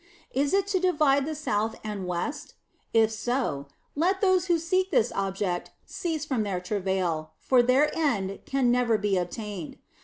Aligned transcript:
Is 0.31 0.51
it 0.55 0.65
to 0.69 0.79
divide 0.79 1.27
the 1.27 1.35
South 1.35 1.79
and 1.83 2.07
West? 2.07 2.55
If 2.91 3.11
so, 3.11 3.67
let 3.95 4.19
those 4.19 4.47
who 4.47 4.57
seek 4.57 4.89
this 4.89 5.11
object 5.13 5.69
cease 5.85 6.25
from 6.25 6.41
their 6.41 6.59
travail, 6.59 7.33
for 7.37 7.61
their 7.61 7.95
end 7.95 8.39
can 8.43 8.71
never 8.71 8.97
be 8.97 9.15
obtained. 9.15 9.77